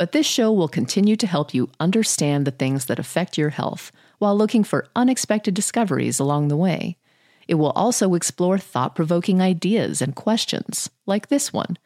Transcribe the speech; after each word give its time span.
But 0.00 0.12
this 0.12 0.24
show 0.24 0.50
will 0.50 0.66
continue 0.66 1.14
to 1.16 1.26
help 1.26 1.52
you 1.52 1.68
understand 1.78 2.46
the 2.46 2.52
things 2.52 2.86
that 2.86 2.98
affect 2.98 3.36
your 3.36 3.50
health 3.50 3.92
while 4.18 4.34
looking 4.34 4.64
for 4.64 4.88
unexpected 4.96 5.52
discoveries 5.52 6.18
along 6.18 6.48
the 6.48 6.56
way. 6.56 6.96
It 7.46 7.56
will 7.56 7.72
also 7.72 8.14
explore 8.14 8.56
thought 8.56 8.94
provoking 8.94 9.42
ideas 9.42 10.00
and 10.00 10.16
questions, 10.16 10.88
like 11.04 11.28
this 11.28 11.52
one. 11.52 11.76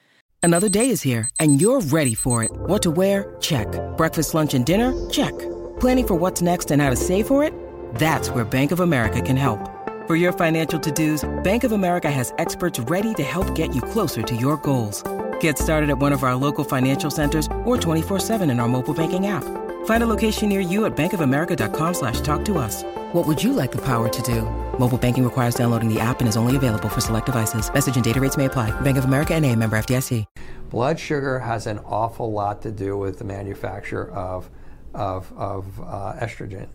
Another 0.45 0.69
day 0.69 0.91
is 0.91 1.03
here, 1.03 1.29
and 1.41 1.61
you're 1.61 1.81
ready 1.81 2.15
for 2.15 2.45
it. 2.45 2.53
What 2.55 2.83
to 2.83 2.93
wear? 2.93 3.35
Check. 3.41 3.67
Breakfast, 3.97 4.33
lunch, 4.33 4.55
and 4.55 4.65
dinner? 4.65 4.95
Check. 5.11 5.37
Planning 5.81 6.07
for 6.07 6.15
what's 6.15 6.41
next 6.41 6.71
and 6.71 6.81
how 6.81 6.91
to 6.91 6.97
save 6.97 7.27
for 7.27 7.43
it? 7.43 7.53
That's 7.97 8.31
where 8.31 8.45
Bank 8.45 8.71
of 8.71 8.79
America 8.79 9.21
can 9.23 9.37
help. 9.37 9.59
For 10.07 10.15
your 10.15 10.33
financial 10.33 10.79
to 10.79 10.93
dos, 10.93 11.29
Bank 11.43 11.65
of 11.65 11.73
America 11.73 12.13
has 12.13 12.33
experts 12.39 12.79
ready 12.79 13.13
to 13.15 13.25
help 13.25 13.57
get 13.57 13.75
you 13.75 13.83
closer 13.83 14.23
to 14.23 14.37
your 14.37 14.57
goals. 14.59 15.03
Get 15.41 15.59
started 15.59 15.89
at 15.89 15.99
one 15.99 16.13
of 16.13 16.23
our 16.23 16.35
local 16.35 16.65
financial 16.65 17.11
centers 17.11 17.47
or 17.65 17.77
24-7 17.77 18.51
in 18.51 18.61
our 18.61 18.69
mobile 18.69 18.93
banking 18.93 19.29
app. 19.29 19.45
Find 19.87 20.03
a 20.03 20.07
location 20.07 20.49
near 20.49 20.61
you 20.61 20.87
at 20.87 20.97
bankofamerica.com 20.97 21.95
slash 21.95 22.21
talk 22.21 22.45
to 22.47 22.59
us. 22.59 22.83
What 23.13 23.27
would 23.27 23.43
you 23.43 23.53
like 23.53 23.71
the 23.71 23.83
power 23.83 24.09
to 24.09 24.23
do? 24.23 24.43
Mobile 24.79 24.99
banking 24.99 25.25
requires 25.25 25.55
downloading 25.55 25.93
the 25.93 26.01
app 26.01 26.21
and 26.21 26.29
is 26.29 26.37
only 26.37 26.57
available 26.57 26.89
for 26.89 27.01
select 27.01 27.27
devices. 27.27 27.73
Message 27.73 27.95
and 27.97 28.05
data 28.05 28.21
rates 28.21 28.37
may 28.37 28.47
apply. 28.47 28.79
Bank 28.81 28.99
of 28.99 29.05
America 29.05 29.35
and 29.35 29.45
a 29.45 29.55
member 29.55 29.79
FDIC. 29.79 30.27
Blood 30.71 30.99
sugar 30.99 31.39
has 31.39 31.67
an 31.67 31.79
awful 31.81 32.33
lot 32.33 32.63
to 32.63 32.73
do 32.73 32.97
with 32.97 33.19
the 33.19 33.25
manufacture 33.25 34.11
of, 34.11 34.51
of, 34.95 35.33
of 35.37 35.81
uh, 35.81 36.15
estrogen 36.21 36.69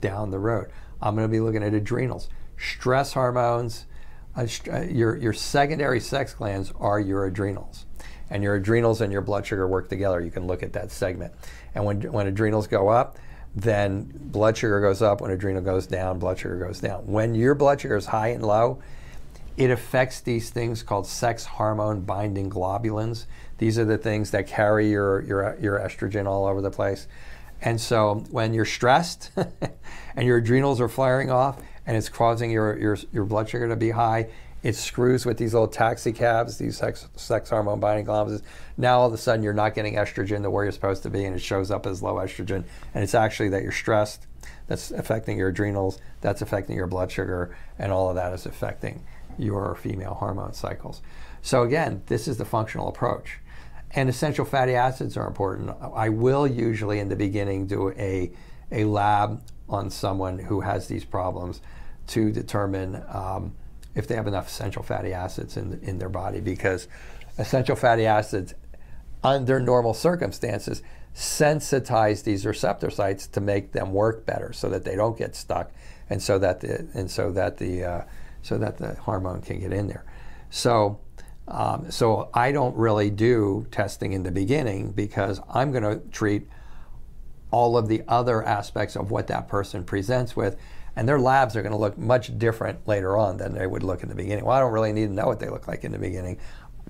down 0.00 0.30
the 0.30 0.38
road. 0.38 0.70
I'm 1.02 1.16
going 1.16 1.26
to 1.26 1.32
be 1.32 1.40
looking 1.40 1.64
at 1.64 1.74
adrenals. 1.74 2.28
Stress 2.56 3.14
hormones, 3.14 3.86
uh, 4.36 4.46
your, 4.82 5.16
your 5.16 5.32
secondary 5.32 5.98
sex 5.98 6.34
glands 6.34 6.72
are 6.78 7.00
your 7.00 7.24
adrenals 7.24 7.86
and 8.30 8.42
your 8.42 8.54
adrenals 8.54 9.00
and 9.00 9.12
your 9.12 9.22
blood 9.22 9.44
sugar 9.44 9.66
work 9.66 9.88
together. 9.88 10.20
You 10.20 10.30
can 10.30 10.46
look 10.46 10.62
at 10.62 10.72
that 10.72 10.90
segment. 10.90 11.34
And 11.74 11.84
when, 11.84 12.00
when 12.12 12.26
adrenals 12.26 12.66
go 12.66 12.88
up, 12.88 13.18
then 13.54 14.10
blood 14.14 14.56
sugar 14.56 14.80
goes 14.80 15.02
up. 15.02 15.20
When 15.20 15.30
adrenal 15.30 15.62
goes 15.62 15.86
down, 15.86 16.18
blood 16.18 16.38
sugar 16.38 16.56
goes 16.56 16.80
down. 16.80 17.06
When 17.06 17.34
your 17.34 17.54
blood 17.54 17.80
sugar 17.80 17.96
is 17.96 18.06
high 18.06 18.28
and 18.28 18.44
low, 18.44 18.80
it 19.56 19.70
affects 19.70 20.20
these 20.20 20.50
things 20.50 20.82
called 20.82 21.06
sex 21.06 21.44
hormone 21.44 22.02
binding 22.02 22.48
globulins. 22.48 23.26
These 23.58 23.78
are 23.78 23.84
the 23.84 23.98
things 23.98 24.30
that 24.30 24.46
carry 24.46 24.88
your, 24.88 25.22
your, 25.22 25.58
your 25.60 25.78
estrogen 25.78 26.26
all 26.26 26.46
over 26.46 26.62
the 26.62 26.70
place. 26.70 27.08
And 27.60 27.80
so 27.80 28.24
when 28.30 28.54
you're 28.54 28.64
stressed 28.64 29.30
and 30.16 30.26
your 30.26 30.38
adrenals 30.38 30.80
are 30.80 30.88
firing 30.88 31.30
off 31.30 31.60
and 31.86 31.96
it's 31.96 32.08
causing 32.08 32.50
your, 32.50 32.78
your, 32.78 32.96
your 33.12 33.24
blood 33.24 33.48
sugar 33.48 33.68
to 33.68 33.76
be 33.76 33.90
high, 33.90 34.28
it 34.62 34.74
screws 34.74 35.24
with 35.24 35.38
these 35.38 35.54
little 35.54 35.68
taxi 35.68 36.12
cabs, 36.12 36.58
these 36.58 36.76
sex, 36.76 37.08
sex 37.16 37.50
hormone 37.50 37.80
binding 37.80 38.06
globulins. 38.06 38.42
Now 38.76 39.00
all 39.00 39.06
of 39.06 39.14
a 39.14 39.18
sudden 39.18 39.42
you're 39.42 39.52
not 39.52 39.74
getting 39.74 39.94
estrogen 39.94 40.42
the 40.42 40.50
where 40.50 40.64
you're 40.64 40.72
supposed 40.72 41.02
to 41.04 41.10
be, 41.10 41.24
and 41.24 41.34
it 41.34 41.40
shows 41.40 41.70
up 41.70 41.86
as 41.86 42.02
low 42.02 42.16
estrogen. 42.16 42.64
And 42.94 43.02
it's 43.02 43.14
actually 43.14 43.48
that 43.50 43.62
you're 43.62 43.72
stressed. 43.72 44.26
That's 44.66 44.90
affecting 44.90 45.38
your 45.38 45.48
adrenals. 45.48 45.98
That's 46.20 46.42
affecting 46.42 46.76
your 46.76 46.86
blood 46.86 47.10
sugar, 47.10 47.56
and 47.78 47.90
all 47.90 48.08
of 48.10 48.16
that 48.16 48.32
is 48.32 48.46
affecting 48.46 49.04
your 49.38 49.74
female 49.74 50.14
hormone 50.14 50.52
cycles. 50.52 51.00
So 51.42 51.62
again, 51.62 52.02
this 52.06 52.28
is 52.28 52.36
the 52.36 52.44
functional 52.44 52.88
approach. 52.88 53.38
And 53.92 54.08
essential 54.08 54.44
fatty 54.44 54.74
acids 54.74 55.16
are 55.16 55.26
important. 55.26 55.74
I 55.94 56.10
will 56.10 56.46
usually 56.46 57.00
in 57.00 57.08
the 57.08 57.16
beginning 57.16 57.66
do 57.66 57.90
a, 57.90 58.30
a 58.70 58.84
lab 58.84 59.42
on 59.68 59.90
someone 59.90 60.38
who 60.38 60.60
has 60.60 60.86
these 60.86 61.04
problems 61.04 61.60
to 62.08 62.30
determine 62.30 63.02
um, 63.08 63.54
if 63.94 64.06
they 64.06 64.14
have 64.14 64.26
enough 64.26 64.48
essential 64.48 64.82
fatty 64.82 65.12
acids 65.12 65.56
in, 65.56 65.80
in 65.82 65.98
their 65.98 66.08
body 66.08 66.40
because 66.40 66.88
essential 67.38 67.76
fatty 67.76 68.06
acids 68.06 68.54
under 69.22 69.60
normal 69.60 69.94
circumstances 69.94 70.82
sensitize 71.14 72.22
these 72.24 72.46
receptor 72.46 72.90
sites 72.90 73.26
to 73.26 73.40
make 73.40 73.72
them 73.72 73.92
work 73.92 74.24
better 74.24 74.52
so 74.52 74.68
that 74.68 74.84
they 74.84 74.94
don't 74.94 75.18
get 75.18 75.34
stuck 75.34 75.72
and 76.08 76.22
so 76.22 76.38
that 76.38 76.60
the 76.60 76.86
and 76.94 77.10
so 77.10 77.30
that 77.32 77.58
the 77.58 77.84
uh, 77.84 78.02
so 78.42 78.58
that 78.58 78.78
the 78.78 78.94
hormone 78.94 79.40
can 79.40 79.60
get 79.60 79.72
in 79.72 79.86
there. 79.88 80.04
So 80.50 81.00
um, 81.48 81.90
so 81.90 82.30
I 82.32 82.52
don't 82.52 82.76
really 82.76 83.10
do 83.10 83.66
testing 83.70 84.12
in 84.12 84.22
the 84.22 84.30
beginning 84.30 84.92
because 84.92 85.40
I'm 85.52 85.72
going 85.72 85.82
to 85.82 85.98
treat 86.10 86.46
all 87.50 87.76
of 87.76 87.88
the 87.88 88.02
other 88.06 88.44
aspects 88.44 88.94
of 88.94 89.10
what 89.10 89.26
that 89.26 89.48
person 89.48 89.82
presents 89.82 90.36
with 90.36 90.56
and 90.96 91.08
their 91.08 91.18
labs 91.18 91.56
are 91.56 91.62
going 91.62 91.72
to 91.72 91.78
look 91.78 91.96
much 91.96 92.36
different 92.38 92.86
later 92.86 93.16
on 93.16 93.36
than 93.36 93.54
they 93.54 93.66
would 93.66 93.82
look 93.82 94.02
in 94.02 94.08
the 94.08 94.14
beginning. 94.14 94.44
Well, 94.44 94.56
I 94.56 94.60
don't 94.60 94.72
really 94.72 94.92
need 94.92 95.06
to 95.06 95.12
know 95.12 95.26
what 95.26 95.40
they 95.40 95.48
look 95.48 95.68
like 95.68 95.84
in 95.84 95.92
the 95.92 95.98
beginning 95.98 96.38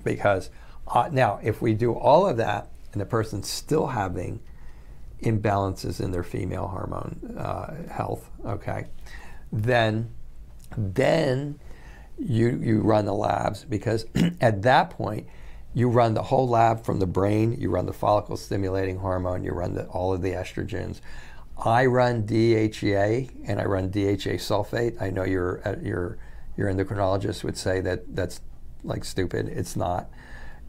because 0.03 0.49
uh, 0.87 1.09
now, 1.11 1.39
if 1.41 1.61
we 1.61 1.73
do 1.73 1.93
all 1.93 2.27
of 2.27 2.37
that 2.37 2.69
and 2.91 3.01
the 3.01 3.05
person's 3.05 3.49
still 3.49 3.87
having 3.87 4.41
imbalances 5.21 6.01
in 6.01 6.11
their 6.11 6.23
female 6.23 6.67
hormone 6.67 7.35
uh, 7.37 7.89
health, 7.89 8.29
okay, 8.45 8.87
then 9.51 10.11
then 10.77 11.59
you 12.17 12.59
you 12.61 12.81
run 12.81 13.05
the 13.05 13.13
labs 13.13 13.65
because 13.65 14.05
at 14.41 14.61
that 14.63 14.89
point 14.89 15.27
you 15.73 15.87
run 15.87 16.13
the 16.13 16.23
whole 16.23 16.49
lab 16.49 16.83
from 16.83 16.99
the 16.99 17.07
brain, 17.07 17.55
you 17.57 17.69
run 17.69 17.85
the 17.85 17.93
follicle 17.93 18.35
stimulating 18.35 18.97
hormone, 18.97 19.43
you 19.43 19.51
run 19.51 19.73
the, 19.73 19.85
all 19.85 20.11
of 20.13 20.21
the 20.21 20.31
estrogens, 20.31 20.99
I 21.61 21.85
run 21.85 22.23
DHEA 22.23 23.29
and 23.45 23.59
I 23.59 23.65
run 23.65 23.91
DHEA 23.91 24.35
sulfate. 24.35 24.99
I 25.01 25.11
know 25.11 25.23
your 25.23 25.61
uh, 25.67 25.75
your 25.81 26.17
your 26.57 26.73
endocrinologist 26.73 27.43
would 27.43 27.57
say 27.57 27.81
that 27.81 28.15
that's 28.15 28.41
like 28.83 29.05
stupid. 29.05 29.47
It's 29.47 29.75
not, 29.75 30.09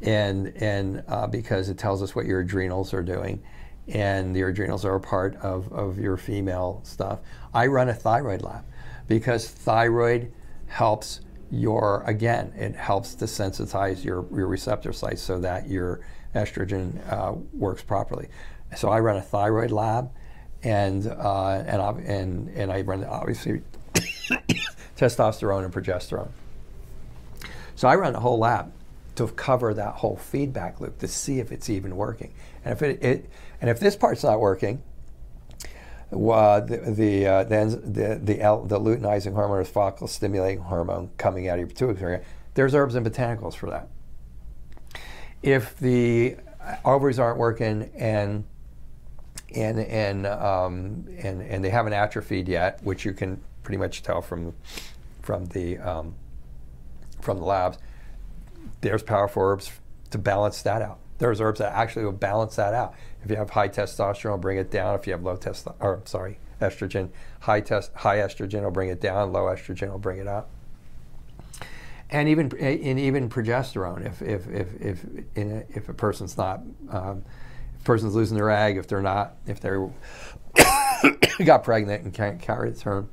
and 0.03 0.49
and 0.57 1.03
uh, 1.09 1.27
because 1.27 1.71
it 1.71 1.79
tells 1.79 2.03
us 2.03 2.15
what 2.15 2.27
your 2.27 2.41
adrenals 2.41 2.93
are 2.93 3.03
doing, 3.03 3.43
and 3.89 4.37
your 4.37 4.51
adrenals 4.51 4.85
are 4.85 4.97
a 4.97 5.01
part 5.01 5.35
of 5.37 5.73
of 5.73 5.99
your 5.99 6.19
female 6.19 6.81
stuff. 6.85 7.21
I 7.55 7.69
run 7.69 7.89
a 7.89 7.95
thyroid 7.95 8.43
lab 8.43 8.65
because 9.09 9.49
thyroid 9.49 10.31
helps 10.67 11.21
your 11.51 12.03
again 12.07 12.51
it 12.57 12.75
helps 12.75 13.15
to 13.15 13.27
sensitize 13.27 14.05
your 14.05 14.27
your 14.31 14.47
receptor 14.47 14.93
sites 14.93 15.23
so 15.23 15.39
that 15.39 15.69
your 15.69 16.01
estrogen 16.35 16.99
uh, 17.11 17.33
works 17.55 17.83
properly. 17.83 18.29
So 18.77 18.91
I 18.91 19.01
run 19.01 19.17
a 19.17 19.23
thyroid 19.23 19.71
lab 19.71 20.11
and 20.63 21.07
uh, 21.07 21.63
and 21.67 22.07
and 22.07 22.49
and 22.51 22.73
I 22.73 22.83
run 22.83 23.05
obviously 23.05 23.63
testosterone 24.97 25.65
and 25.65 25.73
progesterone. 25.73 26.31
So 27.75 27.89
I 27.89 27.97
run 27.97 28.13
the 28.13 28.21
whole 28.21 28.39
lab 28.39 28.73
to 29.17 29.27
cover 29.29 29.75
that 29.75 29.95
whole 29.95 30.17
feedback 30.17 30.81
loop 30.81 30.99
to 30.99 31.09
see 31.09 31.41
if 31.41 31.53
it's 31.53 31.69
even 31.69 31.97
working, 31.97 32.33
and 32.65 32.73
if 32.73 32.83
it, 32.83 33.03
it 33.03 33.31
and 33.61 33.69
if 33.69 33.81
this 33.81 33.97
part's 33.97 34.23
not 34.23 34.41
working, 34.41 34.83
uh, 36.13 36.61
the 36.61 36.77
the, 36.77 37.27
uh, 37.27 37.45
the 37.45 38.21
the, 38.23 38.41
L, 38.41 38.65
the 38.65 38.79
luteinizing 38.79 39.35
hormone 39.35 39.59
or 39.59 39.65
follicle 39.65 40.07
stimulating 40.07 40.63
hormone 40.63 41.11
coming 41.17 41.49
out 41.49 41.55
of 41.55 41.61
your 41.61 41.69
pituitary, 41.69 42.21
there's 42.55 42.75
herbs 42.75 42.95
and 42.95 43.05
botanicals 43.05 43.55
for 43.55 43.71
that. 43.71 43.89
If 45.43 45.77
the 45.79 46.37
ovaries 46.85 47.19
aren't 47.19 47.39
working 47.39 47.91
and 47.97 48.45
and 49.55 49.79
and 49.79 50.27
um, 50.27 51.07
and 51.19 51.43
and 51.43 51.65
they 51.65 51.71
haven't 51.71 51.93
atrophied 51.93 52.49
yet, 52.49 52.83
which 52.83 53.05
you 53.05 53.13
can 53.13 53.41
pretty 53.63 53.79
much 53.79 54.03
tell 54.03 54.21
from 54.21 54.55
from 55.23 55.47
the 55.47 55.79
um, 55.79 56.15
from 57.21 57.39
the 57.39 57.45
labs. 57.45 57.79
There's 58.81 59.03
powerful 59.03 59.43
herbs 59.43 59.71
to 60.11 60.19
balance 60.19 60.63
that 60.63 60.83
out. 60.83 60.99
There's 61.19 61.41
herbs 61.41 61.61
that 61.61 61.73
actually 61.73 62.05
will 62.05 62.13
balance 62.13 62.57
that 62.57 62.75
out. 62.75 62.95
If 63.25 63.31
you 63.31 63.37
have 63.37 63.51
high 63.51 63.69
testosterone, 63.69 64.41
bring 64.41 64.59
it 64.59 64.71
down. 64.71 64.97
If 64.97 65.07
you 65.07 65.13
have 65.13 65.23
low 65.23 65.37
testosterone, 65.37 65.77
or 65.81 66.03
sorry, 66.05 66.39
estrogen, 66.61 67.11
high 67.41 67.61
test, 67.61 67.93
high 67.95 68.17
estrogen 68.17 68.63
will 68.63 68.71
bring 68.71 68.89
it 68.89 69.01
down. 69.01 69.33
Low 69.33 69.45
estrogen 69.45 69.91
will 69.91 69.99
bring 69.99 70.19
it 70.19 70.27
up. 70.27 70.51
And 72.11 72.29
even 72.29 72.53
and 72.59 72.99
even 72.99 73.31
progesterone, 73.31 74.05
if 74.05 74.21
if 74.21 74.47
if 74.49 74.69
if 74.81 75.05
a, 75.37 75.65
if 75.71 75.89
a 75.89 75.95
person's 75.95 76.37
not 76.37 76.63
um, 76.91 77.25
person's 77.85 78.15
losing 78.15 78.37
their 78.37 78.51
egg, 78.51 78.77
if 78.77 78.87
they're 78.87 79.03
not, 79.03 79.37
if 79.47 79.61
they 79.61 79.71
got 81.45 81.65
pregnant 81.65 82.05
and 82.05 82.15
can't 82.15 82.41
carry 82.41 82.71
the 82.71 82.79
term, 82.79 83.11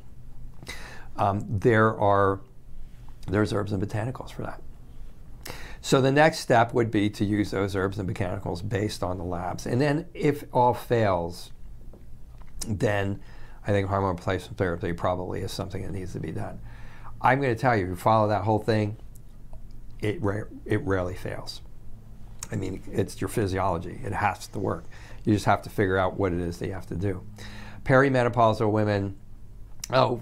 um, 1.18 1.45
there 1.50 1.98
are 2.00 2.39
there's 3.27 3.54
herbs 3.54 3.71
and 3.71 3.81
botanicals 3.81 4.31
for 4.31 4.44
that. 4.44 4.62
So 5.81 6.01
the 6.01 6.12
next 6.12 6.39
step 6.39 6.74
would 6.74 6.92
be 6.92 7.10
to 7.12 7.25
use 7.25 7.51
those 7.51 7.75
herbs 7.75 8.00
and 8.00 8.10
botanicals 8.10 8.68
based 8.68 9.01
on 9.04 9.18
the 9.18 9.24
labs, 9.24 9.66
and 9.66 9.80
then 9.80 10.07
if 10.13 10.44
all 10.54 10.74
fails, 10.74 11.51
then 12.68 13.19
I 13.66 13.71
think 13.71 13.88
hormone 13.88 14.16
replacement 14.16 14.57
therapy 14.57 14.94
probably 14.94 15.42
is 15.42 15.51
something 15.51 15.83
that 15.83 15.92
needs 15.92 16.13
to 16.13 16.19
be 16.19 16.31
done. 16.31 16.60
I'm 17.21 17.42
going 17.42 17.54
to 17.54 17.60
tell 17.60 17.75
you, 17.75 17.83
if 17.83 17.89
you 17.89 17.95
follow 17.95 18.27
that 18.30 18.44
whole 18.44 18.60
thing, 18.60 18.98
it 20.01 20.21
ra- 20.21 20.45
it 20.66 20.81
rarely 20.81 21.16
fails. 21.16 21.62
I 22.51 22.56
mean, 22.56 22.81
it's 22.92 23.22
your 23.22 23.28
physiology. 23.28 24.00
It 24.04 24.13
has 24.13 24.48
to 24.48 24.60
work. 24.60 24.86
You 25.24 25.34
just 25.34 25.46
have 25.46 25.62
to 25.63 25.69
figure 25.69 25.98
out 25.98 26.18
what 26.18 26.34
it 26.34 26.40
is 26.40 26.57
that 26.57 26.68
you 26.68 26.74
have 26.74 26.88
to 26.88 26.96
do. 26.96 27.24
Perimenopausal 27.84 28.72
women. 28.72 29.18
Oh, 29.92 30.22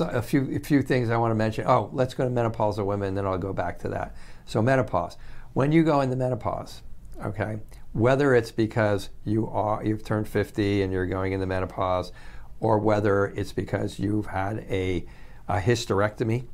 a 0.00 0.20
few 0.20 0.56
a 0.56 0.58
few 0.58 0.82
things 0.82 1.08
I 1.08 1.16
want 1.16 1.30
to 1.30 1.34
mention. 1.34 1.64
Oh, 1.66 1.88
let's 1.92 2.12
go 2.12 2.24
to 2.24 2.30
menopausal 2.30 2.84
women, 2.84 3.14
then 3.14 3.26
I'll 3.26 3.38
go 3.38 3.54
back 3.54 3.78
to 3.80 3.88
that. 3.88 4.14
So 4.44 4.60
menopause. 4.60 5.16
When 5.54 5.72
you 5.72 5.82
go 5.82 6.02
into 6.02 6.16
menopause, 6.16 6.82
okay, 7.24 7.58
whether 7.92 8.34
it's 8.34 8.50
because 8.50 9.08
you 9.24 9.48
are 9.48 9.82
you've 9.82 10.04
turned 10.04 10.28
50 10.28 10.82
and 10.82 10.92
you're 10.92 11.06
going 11.06 11.32
into 11.32 11.46
menopause, 11.46 12.12
or 12.60 12.78
whether 12.78 13.26
it's 13.26 13.52
because 13.52 13.98
you've 13.98 14.26
had 14.26 14.58
a, 14.68 15.06
a 15.48 15.58
hysterectomy 15.58 16.46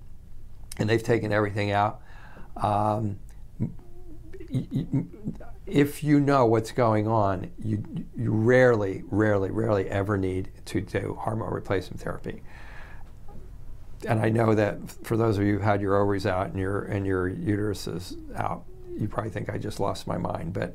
and 0.78 0.88
they've 0.88 1.02
taken 1.02 1.32
everything 1.32 1.70
out. 1.70 2.00
Um, 2.56 3.18
if 5.66 6.04
you 6.04 6.20
know 6.20 6.46
what's 6.46 6.72
going 6.72 7.08
on, 7.08 7.50
you, 7.58 7.82
you 8.16 8.30
rarely, 8.32 9.02
rarely, 9.06 9.50
rarely 9.50 9.88
ever 9.88 10.16
need 10.16 10.50
to 10.66 10.80
do 10.80 11.16
hormone 11.20 11.52
replacement 11.52 12.00
therapy. 12.00 12.42
And 14.06 14.20
I 14.20 14.28
know 14.28 14.54
that 14.54 14.78
for 15.02 15.16
those 15.16 15.38
of 15.38 15.44
you 15.44 15.54
who 15.54 15.60
had 15.60 15.80
your 15.80 15.96
ovaries 15.96 16.26
out 16.26 16.48
and 16.48 16.58
your 16.58 16.82
and 16.82 17.06
your 17.06 17.26
uterus 17.26 17.86
is 17.86 18.16
out, 18.36 18.64
you 18.98 19.08
probably 19.08 19.30
think 19.30 19.48
I 19.48 19.56
just 19.56 19.80
lost 19.80 20.06
my 20.06 20.18
mind, 20.18 20.52
but 20.52 20.74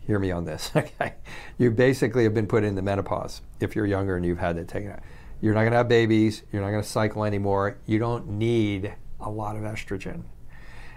hear 0.00 0.18
me 0.18 0.32
on 0.32 0.44
this. 0.44 0.72
Okay, 0.76 1.14
you 1.56 1.70
basically 1.70 2.24
have 2.24 2.34
been 2.34 2.48
put 2.48 2.64
into 2.64 2.82
menopause 2.82 3.42
if 3.60 3.76
you're 3.76 3.86
younger 3.86 4.16
and 4.16 4.26
you've 4.26 4.38
had 4.38 4.56
it 4.56 4.66
taken 4.66 4.90
out. 4.90 5.00
You're 5.40 5.54
not 5.54 5.60
going 5.60 5.72
to 5.72 5.78
have 5.78 5.88
babies. 5.88 6.42
You're 6.50 6.62
not 6.62 6.70
going 6.70 6.82
to 6.82 6.88
cycle 6.88 7.24
anymore. 7.24 7.78
You 7.86 7.98
don't 7.98 8.28
need 8.28 8.94
a 9.20 9.30
lot 9.30 9.56
of 9.56 9.62
estrogen. 9.62 10.24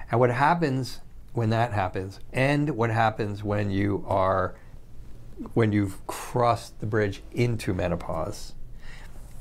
And 0.09 0.19
what 0.19 0.29
happens 0.31 1.01
when 1.33 1.49
that 1.51 1.73
happens, 1.73 2.19
and 2.33 2.71
what 2.71 2.89
happens 2.89 3.43
when 3.43 3.69
you 3.69 4.03
are 4.07 4.55
when 5.53 5.71
you've 5.71 6.05
crossed 6.07 6.79
the 6.79 6.85
bridge 6.85 7.21
into 7.31 7.73
menopause, 7.73 8.53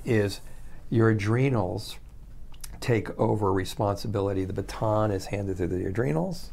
is 0.05 0.41
your 0.91 1.11
adrenals 1.11 1.97
take 2.81 3.19
over 3.19 3.53
responsibility. 3.53 4.45
The 4.45 4.53
baton 4.53 5.11
is 5.11 5.27
handed 5.27 5.57
to 5.57 5.67
the 5.67 5.87
adrenals, 5.87 6.51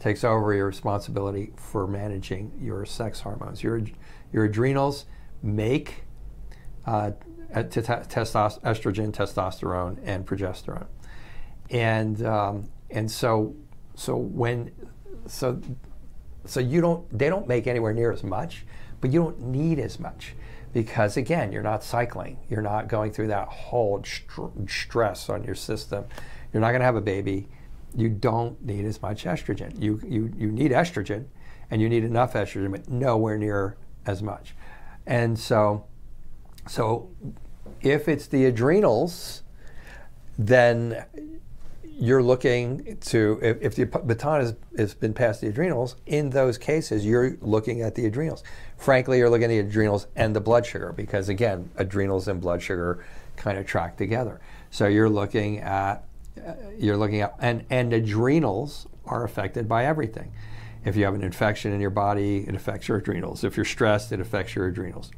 takes 0.00 0.24
over 0.24 0.54
your 0.54 0.66
responsibility 0.66 1.52
for 1.56 1.86
managing 1.86 2.52
your 2.60 2.86
sex 2.86 3.20
hormones. 3.20 3.62
Your, 3.62 3.82
your 4.32 4.44
adrenals 4.44 5.04
make 5.42 6.04
uh, 6.86 7.12
estrogen, 7.54 9.12
testosterone, 9.12 9.98
and 10.02 10.26
progesterone. 10.26 10.86
And, 11.70 12.24
um, 12.24 12.70
and 12.90 13.10
so, 13.10 13.54
so 13.98 14.16
when, 14.16 14.70
so, 15.26 15.60
so 16.44 16.60
you 16.60 16.80
don't, 16.80 17.18
they 17.18 17.28
don't 17.28 17.48
make 17.48 17.66
anywhere 17.66 17.92
near 17.92 18.12
as 18.12 18.22
much, 18.22 18.64
but 19.00 19.12
you 19.12 19.20
don't 19.20 19.40
need 19.40 19.80
as 19.80 19.98
much 19.98 20.36
because 20.72 21.16
again, 21.16 21.50
you're 21.50 21.64
not 21.64 21.82
cycling. 21.82 22.38
You're 22.48 22.62
not 22.62 22.86
going 22.86 23.10
through 23.10 23.26
that 23.28 23.48
whole 23.48 24.04
stress 24.68 25.28
on 25.28 25.42
your 25.42 25.56
system. 25.56 26.04
You're 26.52 26.60
not 26.60 26.68
going 26.68 26.78
to 26.78 26.84
have 26.84 26.94
a 26.94 27.00
baby. 27.00 27.48
You 27.92 28.08
don't 28.08 28.62
need 28.64 28.84
as 28.84 29.02
much 29.02 29.24
estrogen. 29.24 29.82
You, 29.82 30.00
you, 30.06 30.32
you 30.36 30.52
need 30.52 30.70
estrogen 30.70 31.24
and 31.68 31.82
you 31.82 31.88
need 31.88 32.04
enough 32.04 32.34
estrogen, 32.34 32.70
but 32.70 32.88
nowhere 32.88 33.36
near 33.36 33.76
as 34.06 34.22
much. 34.22 34.54
And 35.08 35.36
so, 35.36 35.86
so 36.68 37.10
if 37.80 38.06
it's 38.06 38.28
the 38.28 38.44
adrenals, 38.44 39.42
then 40.38 41.04
you're 42.00 42.22
looking 42.22 42.96
to, 43.00 43.40
if, 43.42 43.60
if 43.60 43.74
the 43.74 43.84
baton 43.84 44.40
has, 44.40 44.54
has 44.76 44.94
been 44.94 45.12
past 45.12 45.40
the 45.40 45.48
adrenals, 45.48 45.96
in 46.06 46.30
those 46.30 46.56
cases, 46.56 47.04
you're 47.04 47.36
looking 47.40 47.82
at 47.82 47.96
the 47.96 48.06
adrenals. 48.06 48.44
Frankly, 48.76 49.18
you're 49.18 49.28
looking 49.28 49.46
at 49.46 49.48
the 49.48 49.58
adrenals 49.58 50.06
and 50.14 50.34
the 50.34 50.40
blood 50.40 50.64
sugar 50.64 50.92
because, 50.92 51.28
again, 51.28 51.70
adrenals 51.76 52.28
and 52.28 52.40
blood 52.40 52.62
sugar 52.62 53.04
kind 53.36 53.58
of 53.58 53.66
track 53.66 53.96
together. 53.96 54.40
So 54.70 54.86
you're 54.86 55.10
looking 55.10 55.58
at, 55.58 56.04
uh, 56.36 56.54
you're 56.76 56.96
looking 56.96 57.20
at, 57.20 57.34
and, 57.40 57.64
and 57.68 57.92
adrenals 57.92 58.86
are 59.04 59.24
affected 59.24 59.68
by 59.68 59.84
everything. 59.84 60.32
If 60.84 60.94
you 60.94 61.04
have 61.04 61.14
an 61.14 61.24
infection 61.24 61.72
in 61.72 61.80
your 61.80 61.90
body, 61.90 62.44
it 62.46 62.54
affects 62.54 62.86
your 62.86 62.98
adrenals. 62.98 63.42
If 63.42 63.56
you're 63.56 63.64
stressed, 63.64 64.12
it 64.12 64.20
affects 64.20 64.54
your 64.54 64.68
adrenals. 64.68 65.10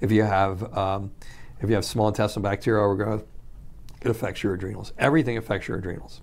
If 0.00 0.10
you 0.10 0.24
have, 0.24 0.76
um, 0.76 1.12
if 1.60 1.68
you 1.68 1.76
have 1.76 1.84
small 1.84 2.08
intestinal 2.08 2.42
bacterial 2.42 2.84
overgrowth, 2.84 3.24
it 4.06 4.10
affects 4.10 4.42
your 4.42 4.54
adrenals. 4.54 4.92
Everything 4.98 5.36
affects 5.36 5.68
your 5.68 5.78
adrenals. 5.78 6.22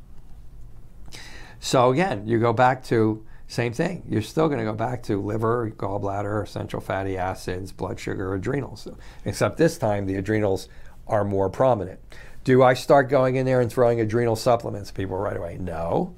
So 1.59 1.91
again, 1.91 2.25
you 2.27 2.39
go 2.39 2.53
back 2.53 2.83
to 2.85 3.25
same 3.47 3.73
thing. 3.73 4.03
You're 4.07 4.21
still 4.21 4.47
going 4.47 4.59
to 4.59 4.65
go 4.65 4.73
back 4.73 5.03
to 5.03 5.21
liver, 5.21 5.69
gallbladder, 5.71 6.43
essential 6.43 6.79
fatty 6.79 7.17
acids, 7.17 7.71
blood 7.71 7.99
sugar, 7.99 8.33
adrenals. 8.33 8.87
Except 9.25 9.57
this 9.57 9.77
time 9.77 10.05
the 10.05 10.15
adrenals 10.15 10.69
are 11.07 11.25
more 11.25 11.49
prominent. 11.49 11.99
Do 12.43 12.63
I 12.63 12.73
start 12.73 13.09
going 13.09 13.35
in 13.35 13.45
there 13.45 13.61
and 13.61 13.71
throwing 13.71 13.99
adrenal 13.99 14.35
supplements 14.35 14.91
people 14.91 15.17
right 15.17 15.37
away? 15.37 15.57
No. 15.59 16.15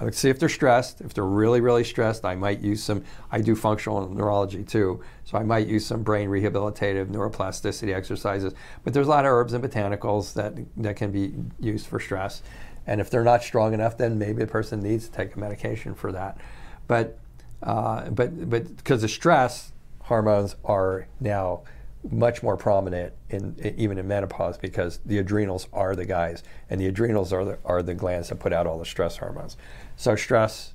I 0.00 0.10
see 0.10 0.28
if 0.28 0.38
they're 0.38 0.48
stressed. 0.48 1.00
If 1.00 1.14
they're 1.14 1.24
really, 1.24 1.60
really 1.60 1.84
stressed, 1.84 2.24
I 2.24 2.34
might 2.34 2.60
use 2.60 2.82
some. 2.82 3.04
I 3.30 3.40
do 3.40 3.54
functional 3.54 4.08
neurology 4.08 4.64
too, 4.64 5.02
so 5.24 5.38
I 5.38 5.42
might 5.42 5.66
use 5.66 5.86
some 5.86 6.02
brain 6.02 6.28
rehabilitative 6.28 7.06
neuroplasticity 7.06 7.94
exercises. 7.94 8.54
But 8.82 8.92
there's 8.92 9.06
a 9.06 9.10
lot 9.10 9.24
of 9.24 9.30
herbs 9.30 9.52
and 9.52 9.62
botanicals 9.62 10.34
that 10.34 10.54
that 10.76 10.96
can 10.96 11.10
be 11.10 11.34
used 11.60 11.86
for 11.86 12.00
stress. 12.00 12.42
And 12.86 13.00
if 13.00 13.08
they're 13.08 13.24
not 13.24 13.42
strong 13.42 13.72
enough, 13.72 13.96
then 13.96 14.18
maybe 14.18 14.40
the 14.40 14.46
person 14.46 14.80
needs 14.80 15.08
to 15.08 15.12
take 15.14 15.34
a 15.36 15.38
medication 15.38 15.94
for 15.94 16.12
that. 16.12 16.38
But 16.86 17.18
uh, 17.62 18.10
but 18.10 18.50
but 18.50 18.76
because 18.76 19.02
the 19.02 19.08
stress 19.08 19.72
hormones 20.02 20.56
are 20.64 21.06
now 21.20 21.62
much 22.10 22.42
more 22.42 22.56
prominent 22.56 23.12
in, 23.30 23.54
in, 23.58 23.78
even 23.78 23.98
in 23.98 24.06
menopause 24.06 24.58
because 24.58 25.00
the 25.04 25.18
adrenals 25.18 25.68
are 25.72 25.96
the 25.96 26.04
guys, 26.04 26.42
and 26.68 26.80
the 26.80 26.86
adrenals 26.86 27.32
are 27.32 27.44
the, 27.44 27.58
are 27.64 27.82
the 27.82 27.94
glands 27.94 28.28
that 28.28 28.36
put 28.36 28.52
out 28.52 28.66
all 28.66 28.78
the 28.78 28.84
stress 28.84 29.16
hormones. 29.16 29.56
So 29.96 30.16
stress, 30.16 30.74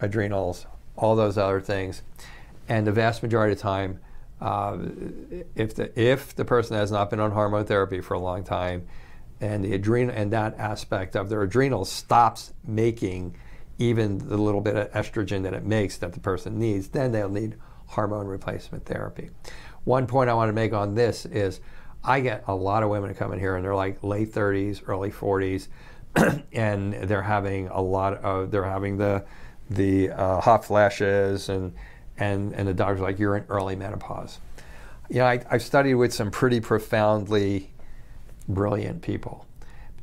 adrenals, 0.00 0.66
all 0.96 1.16
those 1.16 1.38
other 1.38 1.60
things, 1.60 2.02
and 2.68 2.86
the 2.86 2.92
vast 2.92 3.22
majority 3.22 3.52
of 3.52 3.58
the 3.58 3.62
time, 3.62 4.00
uh, 4.40 4.78
if 5.56 5.74
the 5.74 6.00
if 6.00 6.36
the 6.36 6.44
person 6.44 6.76
has 6.76 6.92
not 6.92 7.10
been 7.10 7.18
on 7.18 7.32
hormone 7.32 7.64
therapy 7.64 8.00
for 8.00 8.14
a 8.14 8.20
long 8.20 8.44
time, 8.44 8.86
and 9.40 9.64
the 9.64 9.72
adrenal 9.74 10.14
and 10.14 10.32
that 10.32 10.56
aspect 10.58 11.16
of 11.16 11.28
their 11.28 11.42
adrenals 11.42 11.90
stops 11.90 12.52
making 12.64 13.34
even 13.78 14.18
the 14.18 14.36
little 14.36 14.60
bit 14.60 14.76
of 14.76 14.90
estrogen 14.92 15.42
that 15.44 15.54
it 15.54 15.64
makes 15.64 15.98
that 15.98 16.12
the 16.12 16.20
person 16.20 16.58
needs, 16.58 16.88
then 16.88 17.12
they'll 17.12 17.28
need 17.28 17.56
hormone 17.86 18.26
replacement 18.26 18.84
therapy. 18.84 19.30
One 19.88 20.06
point 20.06 20.28
I 20.28 20.34
want 20.34 20.50
to 20.50 20.52
make 20.52 20.74
on 20.74 20.94
this 20.94 21.24
is 21.24 21.60
I 22.04 22.20
get 22.20 22.44
a 22.46 22.54
lot 22.54 22.82
of 22.82 22.90
women 22.90 23.14
come 23.14 23.32
in 23.32 23.40
here 23.40 23.56
and 23.56 23.64
they're 23.64 23.74
like 23.74 24.04
late 24.04 24.30
30s, 24.30 24.82
early 24.86 25.10
40s, 25.10 25.68
and 26.52 26.92
they're 26.92 27.22
having 27.22 27.68
a 27.68 27.80
lot 27.80 28.18
of 28.18 28.50
they're 28.50 28.64
having 28.64 28.98
the 28.98 29.24
the 29.70 30.10
uh, 30.10 30.42
hot 30.42 30.66
flashes 30.66 31.48
and 31.48 31.72
and 32.18 32.52
and 32.52 32.68
the 32.68 32.74
doctor's 32.74 33.00
like 33.00 33.18
you're 33.18 33.34
in 33.34 33.44
early 33.48 33.76
menopause. 33.76 34.40
You 35.08 35.20
know, 35.20 35.24
I, 35.24 35.42
I've 35.50 35.62
studied 35.62 35.94
with 35.94 36.12
some 36.12 36.30
pretty 36.30 36.60
profoundly 36.60 37.70
brilliant 38.46 39.00
people. 39.00 39.46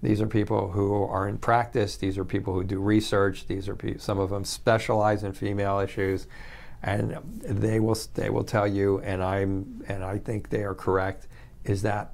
These 0.01 0.19
are 0.19 0.25
people 0.25 0.71
who 0.71 1.03
are 1.03 1.27
in 1.27 1.37
practice. 1.37 1.95
These 1.95 2.17
are 2.17 2.25
people 2.25 2.55
who 2.55 2.63
do 2.63 2.79
research. 2.79 3.45
These 3.45 3.69
are 3.69 3.75
pe- 3.75 3.97
some 3.97 4.17
of 4.17 4.31
them 4.31 4.45
specialize 4.45 5.23
in 5.23 5.33
female 5.33 5.77
issues, 5.77 6.25
and 6.85 7.17
they 7.41 7.81
will 7.81 7.97
they 8.13 8.29
will 8.29 8.45
tell 8.45 8.67
you, 8.67 8.99
and 8.99 9.21
I'm 9.21 9.83
and 9.87 10.03
I 10.03 10.19
think 10.19 10.49
they 10.49 10.63
are 10.63 10.75
correct, 10.75 11.27
is 11.65 11.81
that 11.81 12.11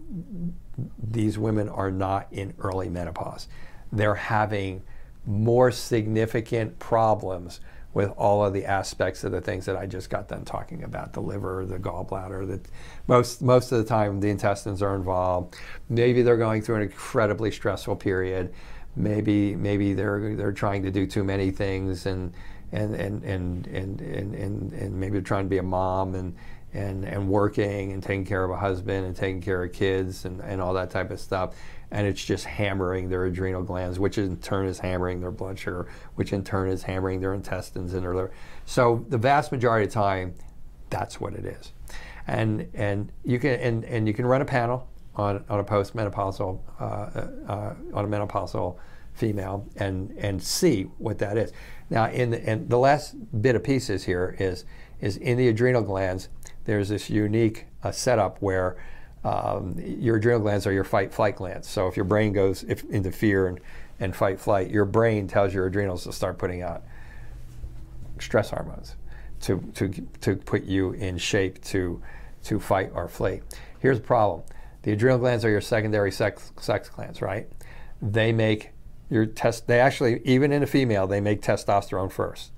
these 0.98 1.38
women 1.38 1.70
are 1.70 1.92
not 1.92 2.28
in 2.32 2.54
early 2.60 2.90
menopause 2.90 3.48
they're 3.92 4.16
having 4.16 4.82
more 5.26 5.72
significant 5.72 6.80
problems 6.80 7.60
with 7.94 8.10
all 8.12 8.46
of 8.46 8.54
the 8.54 8.66
aspects 8.66 9.24
of 9.26 9.34
the 9.34 9.42
things 9.42 9.66
that 9.66 9.76
I 9.76 9.86
just 9.86 10.10
got 10.10 10.30
done 10.30 10.46
talking 10.46 10.84
about 10.84 11.12
the 11.12 11.20
liver, 11.20 11.66
the 11.66 11.78
gallbladder, 11.78 12.48
that 12.48 12.68
most 13.08 13.42
most 13.42 13.72
of 13.74 13.80
the 13.80 13.84
time 13.84 14.22
the 14.22 14.30
intestines 14.30 14.82
are 14.82 14.96
involved. 14.96 15.56
Maybe 15.90 16.22
they're 16.22 16.38
going 16.38 16.62
through 16.62 16.78
an 16.78 16.82
incredibly 16.84 17.52
stressful 17.52 17.98
period. 17.98 18.54
Maybe 18.96 19.56
maybe 19.58 19.94
they're 19.94 20.36
they're 20.36 20.54
trying 20.54 20.84
to 20.84 20.92
do 20.92 21.06
too 21.06 21.26
many 21.26 21.52
things 21.52 22.06
and 22.06 22.34
and 22.72 22.96
and 22.96 23.24
and 23.24 23.68
and 23.68 24.02
and, 24.02 24.36
and, 24.36 24.74
and 24.74 25.00
maybe 25.00 25.14
they're 25.14 25.22
trying 25.22 25.46
to 25.46 25.50
be 25.50 25.58
a 25.58 25.64
mom 25.64 26.16
and 26.16 26.36
and, 26.74 27.04
and 27.04 27.28
working 27.28 27.92
and 27.92 28.02
taking 28.02 28.24
care 28.24 28.46
of 28.46 28.52
a 28.52 28.56
husband 28.56 29.06
and 29.06 29.14
taking 29.14 29.42
care 29.42 29.62
of 29.62 29.74
kids 29.74 30.24
and, 30.24 30.40
and 30.40 30.62
all 30.62 30.74
that 30.74 30.90
type 30.90 31.12
of 31.12 31.20
stuff 31.20 31.54
and 31.92 32.08
it's 32.08 32.24
just 32.24 32.46
hammering 32.46 33.10
their 33.10 33.26
adrenal 33.26 33.62
glands, 33.62 34.00
which 34.00 34.18
in 34.18 34.38
turn 34.38 34.66
is 34.66 34.80
hammering 34.80 35.20
their 35.20 35.32
blood 35.32 35.60
sugar, 35.60 35.88
which 36.16 36.32
in 36.32 36.44
turn 36.44 36.70
is 36.70 36.84
hammering 36.84 37.20
their 37.20 37.34
intestines 37.34 37.94
and 37.94 38.04
their 38.04 38.16
liver. 38.16 38.32
So 38.66 39.06
the 39.10 39.18
vast 39.18 39.52
majority 39.52 39.88
of 39.88 39.94
time, 39.94 40.34
that's 40.90 41.20
what 41.20 41.34
it 41.34 41.46
is. 41.46 41.74
And 42.28 42.70
and 42.74 43.12
you 43.26 43.40
can 43.40 43.60
and, 43.60 43.84
and 43.86 44.08
you 44.08 44.14
can 44.14 44.26
run 44.26 44.42
a 44.42 44.46
panel 44.46 44.88
on, 45.16 45.44
on 45.50 45.60
a 45.60 45.64
postmenopausal 45.64 46.60
uh, 46.80 46.84
uh, 46.84 47.74
on 47.94 48.06
a 48.06 48.08
menopausal 48.08 48.78
female 49.14 49.68
and 49.76 50.12
and 50.18 50.42
see 50.42 50.84
what 50.98 51.18
that 51.18 51.38
is. 51.38 51.52
Now, 51.92 52.08
in 52.08 52.32
the, 52.32 52.64
the 52.68 52.78
last 52.78 53.16
bit 53.42 53.56
of 53.56 53.64
pieces 53.64 54.06
here 54.06 54.36
is 54.40 54.64
is 55.02 55.18
in 55.18 55.38
the 55.38 55.50
adrenal 55.50 55.82
glands. 55.82 56.30
There's 56.64 56.90
this 56.90 57.10
unique 57.10 57.66
uh, 57.84 57.92
setup 57.92 58.42
where 58.42 58.78
um, 59.24 59.76
your 59.78 60.16
adrenal 60.16 60.40
glands 60.40 60.66
are 60.66 60.72
your 60.72 60.84
fight 60.86 61.14
flight 61.14 61.36
glands. 61.36 61.68
So 61.68 61.88
if 61.88 61.98
your 61.98 62.06
brain 62.06 62.32
goes 62.34 62.64
if, 62.64 62.84
into 62.86 63.12
fear 63.12 63.48
and, 63.48 63.60
and 64.00 64.16
fight 64.16 64.40
flight, 64.40 64.72
your 64.72 64.86
brain 64.86 65.28
tells 65.28 65.54
your 65.54 65.66
adrenals 65.66 66.06
to 66.06 66.14
start 66.14 66.38
putting 66.38 66.62
out 66.62 66.82
stress 68.20 68.52
hormones 68.52 68.96
to, 69.42 69.60
to, 69.76 69.90
to 70.22 70.36
put 70.38 70.64
you 70.64 70.92
in 70.94 71.18
shape 71.18 71.62
to, 71.66 72.02
to 72.44 72.60
fight 72.60 72.92
or 72.94 73.08
flee. 73.08 73.42
Here's 73.80 74.00
the 74.00 74.06
problem 74.06 74.44
the 74.84 74.94
adrenal 74.94 75.20
glands 75.20 75.44
are 75.44 75.50
your 75.50 75.62
secondary 75.62 76.12
sex, 76.12 76.54
sex 76.60 76.90
glands, 76.90 77.22
right? 77.22 77.48
They 78.02 78.32
make 78.32 78.72
your 79.12 79.28
test, 79.28 79.68
they 79.68 79.80
actually, 79.80 80.22
even 80.26 80.52
in 80.52 80.64
a 80.64 80.68
female, 80.68 81.06
they 81.06 81.22
make 81.22 81.42
testosterone 81.42 82.12
first 82.12 82.52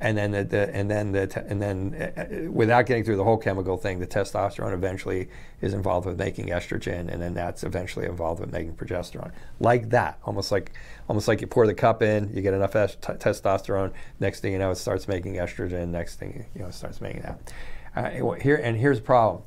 and 0.00 0.18
then 0.18 0.32
the, 0.32 0.44
the, 0.44 0.74
and 0.74 0.90
then 0.90 1.12
the 1.12 1.44
and 1.48 1.62
then 1.62 2.12
uh, 2.16 2.50
without 2.50 2.84
getting 2.84 3.04
through 3.04 3.16
the 3.16 3.24
whole 3.24 3.38
chemical 3.38 3.76
thing, 3.76 4.00
the 4.00 4.06
testosterone 4.06 4.74
eventually 4.74 5.28
is 5.60 5.72
involved 5.72 6.06
with 6.06 6.18
making 6.18 6.48
estrogen, 6.48 7.08
and 7.10 7.22
then 7.22 7.32
that's 7.32 7.62
eventually 7.62 8.04
involved 8.04 8.40
with 8.40 8.52
making 8.52 8.74
progesterone. 8.74 9.32
Like 9.60 9.90
that, 9.90 10.18
almost 10.24 10.50
like 10.50 10.72
almost 11.08 11.28
like 11.28 11.40
you 11.40 11.46
pour 11.46 11.66
the 11.66 11.74
cup 11.74 12.02
in, 12.02 12.30
you 12.34 12.42
get 12.42 12.54
enough 12.54 12.74
est- 12.74 13.00
testosterone. 13.00 13.92
Next 14.18 14.40
thing 14.40 14.52
you 14.52 14.58
know, 14.58 14.72
it 14.72 14.76
starts 14.76 15.06
making 15.06 15.34
estrogen. 15.36 15.88
Next 15.88 16.16
thing 16.16 16.44
you 16.54 16.62
know, 16.62 16.68
it 16.68 16.74
starts 16.74 17.00
making 17.00 17.22
that. 17.22 17.52
Uh, 17.96 18.32
here 18.32 18.56
and 18.56 18.76
here's 18.76 18.98
the 18.98 19.04
problem. 19.04 19.42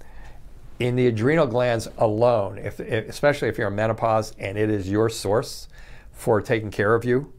In 0.79 0.95
the 0.95 1.07
adrenal 1.07 1.47
glands 1.47 1.87
alone, 1.97 2.57
if, 2.57 2.79
if, 2.79 3.09
especially 3.09 3.47
if 3.47 3.57
you're 3.57 3.67
in 3.67 3.75
menopause 3.75 4.33
and 4.39 4.57
it 4.57 4.69
is 4.69 4.89
your 4.89 5.09
source 5.09 5.67
for 6.17 6.41
taking 6.41 6.71
care 6.71 6.95
of 6.95 7.05
you, 7.05 7.31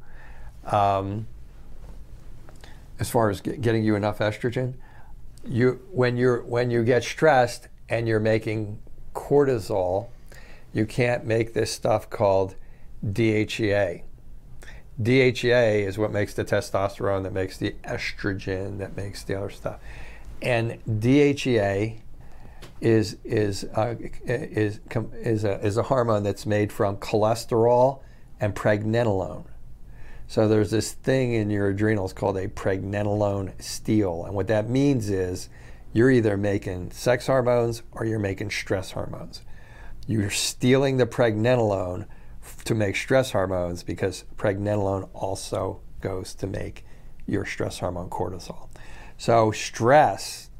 um, 0.64 1.26
as 3.00 3.10
far 3.10 3.28
as 3.28 3.40
get, 3.40 3.60
getting 3.60 3.82
you 3.82 3.96
enough 3.96 4.20
estrogen. 4.20 4.74
You 5.44 5.80
when 5.90 6.16
you're 6.16 6.42
when 6.44 6.70
you 6.70 6.84
get 6.84 7.02
stressed 7.02 7.68
and 7.88 8.06
you're 8.06 8.20
making 8.20 8.78
cortisol, 9.14 10.06
you 10.72 10.86
can't 10.86 11.26
make 11.26 11.54
this 11.54 11.72
stuff 11.72 12.08
called 12.08 12.54
DHEA. 13.04 14.02
DHEA 15.02 15.86
is 15.86 15.98
what 15.98 16.12
makes 16.12 16.34
the 16.34 16.44
testosterone, 16.44 17.24
that 17.24 17.32
makes 17.32 17.56
the 17.56 17.74
estrogen, 17.84 18.78
that 18.78 18.96
makes 18.96 19.24
the 19.24 19.34
other 19.34 19.50
stuff. 19.50 19.80
And 20.40 20.78
DHEA 20.88 21.98
is 22.80 23.16
is 23.24 23.64
uh, 23.74 23.96
is 24.24 24.78
is 24.88 25.44
a, 25.44 25.66
is 25.66 25.76
a 25.76 25.82
hormone 25.84 26.22
that's 26.22 26.46
made 26.46 26.72
from 26.72 26.96
cholesterol 26.98 28.02
and 28.40 28.54
pregnenolone. 28.54 29.44
So 30.26 30.46
there's 30.46 30.70
this 30.70 30.92
thing 30.92 31.32
in 31.32 31.48
your 31.48 31.68
adrenals 31.68 32.12
called 32.12 32.36
a 32.36 32.48
pregnenolone 32.48 33.60
steal. 33.62 34.24
And 34.24 34.34
what 34.34 34.48
that 34.48 34.68
means 34.68 35.08
is 35.08 35.48
you're 35.94 36.10
either 36.10 36.36
making 36.36 36.90
sex 36.90 37.26
hormones 37.26 37.82
or 37.92 38.04
you're 38.04 38.18
making 38.18 38.50
stress 38.50 38.90
hormones. 38.90 39.42
You're 40.06 40.30
stealing 40.30 40.98
the 40.98 41.06
pregnenolone 41.06 42.06
to 42.64 42.74
make 42.74 42.96
stress 42.96 43.32
hormones 43.32 43.82
because 43.82 44.24
pregnenolone 44.36 45.08
also 45.14 45.80
goes 46.00 46.34
to 46.34 46.46
make 46.46 46.84
your 47.26 47.46
stress 47.46 47.78
hormone 47.78 48.10
cortisol. 48.10 48.68
So 49.16 49.50
stress 49.50 50.50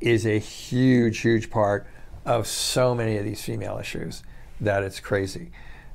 is 0.00 0.26
a 0.26 0.38
huge, 0.38 1.20
huge 1.20 1.50
part 1.50 1.86
of 2.26 2.46
so 2.46 2.94
many 2.94 3.16
of 3.16 3.24
these 3.24 3.42
female 3.42 3.78
issues 3.78 4.22
that 4.60 4.82
it's 4.82 5.00
crazy 5.00 5.50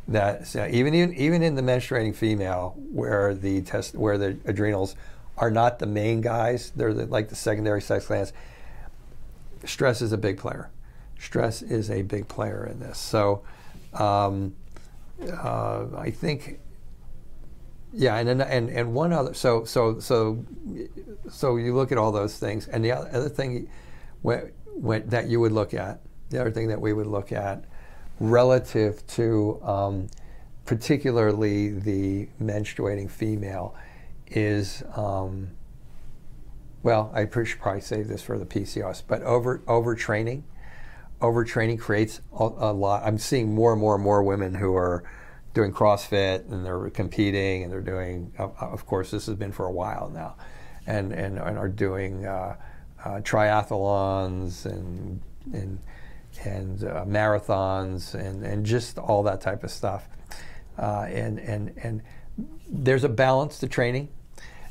that 0.08 0.56
even 0.72 0.94
in, 0.94 1.14
even 1.16 1.44
in 1.44 1.56
the 1.56 1.62
menstruating 1.62 2.16
female 2.16 2.76
where 2.92 3.34
the 3.34 3.62
test 3.62 3.96
where 3.96 4.18
the 4.18 4.38
adrenals 4.46 4.96
are 5.38 5.52
not 5.52 5.80
the 5.80 5.86
main 5.86 6.22
guys 6.22 6.72
they're 6.76 6.94
the, 6.94 7.06
like 7.06 7.30
the 7.30 7.36
secondary 7.36 7.82
sex 7.82 8.08
glands 8.08 8.32
stress 9.66 10.02
is 10.02 10.12
a 10.12 10.18
big 10.18 10.38
player. 10.38 10.70
Stress 11.20 11.62
is 11.62 11.90
a 11.90 12.02
big 12.04 12.28
player 12.28 12.66
in 12.66 12.80
this. 12.80 12.98
So 12.98 13.44
um, 13.94 14.56
uh, 15.22 15.86
I 15.98 16.12
think 16.12 16.60
yeah 17.94 18.18
and, 18.18 18.30
and 18.42 18.70
and 18.70 18.94
one 18.94 19.14
other 19.14 19.34
so 19.34 19.64
so 19.64 19.98
so 19.98 20.46
so 21.30 21.56
you 21.56 21.74
look 21.74 21.90
at 21.90 21.98
all 21.98 22.12
those 22.12 22.38
things 22.38 22.68
and 22.68 22.84
the 22.84 22.92
other 22.92 23.30
thing 23.30 23.70
when, 24.22 24.52
when, 24.66 25.08
that 25.08 25.30
you 25.30 25.40
would 25.40 25.54
look 25.54 25.74
at 25.74 26.02
the 26.30 26.40
other 26.40 26.52
thing 26.52 26.68
that 26.68 26.82
we 26.82 26.92
would 26.92 27.08
look 27.08 27.32
at 27.32 27.64
relative 28.20 29.06
to 29.08 29.60
um, 29.64 30.08
particularly 30.66 31.70
the 31.70 32.28
menstruating 32.42 33.10
female 33.10 33.76
is 34.28 34.84
um, 34.96 35.50
well, 36.84 37.12
I 37.14 37.28
should 37.44 37.60
probably 37.60 37.82
save 37.82 38.08
this 38.08 38.22
for 38.22 38.38
the 38.38 38.46
PCOS, 38.46 39.04
but 39.08 39.22
over 39.24 39.60
overtraining, 39.68 40.44
overtraining 41.22 41.80
creates 41.80 42.22
a, 42.38 42.44
a, 42.44 42.72
lot. 42.72 43.04
I'm 43.04 43.18
seeing 43.18 43.54
more 43.54 43.74
and 43.74 43.82
more 43.82 43.96
and 43.96 44.04
more 44.04 44.24
women 44.24 44.54
who 44.54 44.76
are 44.76 45.04
doing 45.54 45.74
CrossFit 45.74 46.50
and 46.52 46.66
they're 46.66 46.90
competing 46.92 47.64
and 47.64 47.72
they're 47.72 47.82
doing. 47.82 48.32
of 48.38 48.86
course, 48.86 49.12
this 49.12 49.26
has 49.26 49.36
been 49.36 49.52
for 49.52 49.66
a 49.66 49.72
while 49.72 50.10
now, 50.14 50.36
and 50.86 51.12
and, 51.12 51.40
and 51.40 51.58
are 51.58 51.70
doing 51.70 52.26
uh, 52.26 52.56
uh, 53.04 53.20
triathlons 53.22 54.66
and 54.66 55.22
and 55.54 55.80
and 56.46 56.84
uh, 56.84 57.06
marathons 57.06 58.14
and, 58.14 58.44
and 58.44 58.66
just 58.66 58.98
all 58.98 59.24
that 59.24 59.42
type 59.42 59.64
of 59.64 59.72
stuff. 59.72 60.08
Uh, 60.78 61.06
and, 61.10 61.40
and, 61.40 61.74
and 61.82 62.02
there's 62.70 63.04
a 63.04 63.10
balance 63.10 63.60
to 63.60 63.68
training. 63.68 64.10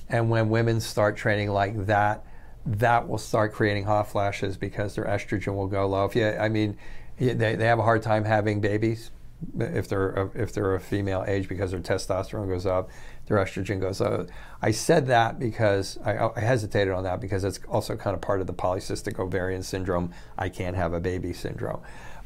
And 0.09 0.31
when 0.31 0.49
women 0.49 0.81
start 0.81 1.17
training 1.17 1.51
like 1.51 1.87
that, 1.87 2.25
that 2.65 3.09
will 3.09 3.19
start 3.19 3.53
creating 3.53 3.85
hot 3.85 4.09
flashes 4.09 4.57
because 4.57 4.95
their 4.95 5.05
estrogen 5.05 5.55
will 5.55 5.67
go 5.67 5.87
low. 5.87 6.05
If 6.05 6.15
you, 6.15 6.27
I 6.27 6.49
mean, 6.49 6.77
they, 7.19 7.33
they 7.33 7.65
have 7.65 7.79
a 7.79 7.83
hard 7.83 8.03
time 8.03 8.25
having 8.25 8.61
babies 8.61 9.11
if 9.59 9.89
they're 9.89 10.11
a, 10.11 10.31
if 10.35 10.53
they're 10.53 10.75
a 10.75 10.81
female 10.81 11.25
age 11.27 11.49
because 11.49 11.71
their 11.71 11.81
testosterone 11.81 12.49
goes 12.49 12.67
up, 12.67 12.91
their 13.27 13.37
estrogen 13.39 13.81
goes 13.81 14.01
up. 14.01 14.29
I 14.63 14.71
said 14.71 15.07
that 15.09 15.39
because 15.39 15.99
I, 16.05 16.31
I, 16.35 16.41
hesitated 16.41 16.93
on 16.93 17.05
that 17.05 17.21
because 17.21 17.45
it's 17.45 17.61
also 17.69 17.97
kind 17.97 18.15
of 18.15 18.21
part 18.21 18.41
of 18.41 18.47
the 18.47 18.55
polycystic 18.55 19.19
ovarian 19.19 19.63
syndrome. 19.63 20.13
I 20.39 20.49
can't 20.49 20.77
have 20.77 20.93
a 20.93 21.01
baby 21.01 21.33
syndrome, 21.33 21.81